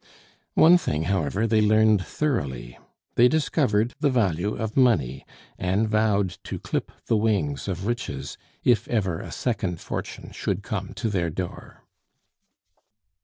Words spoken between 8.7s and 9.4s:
ever a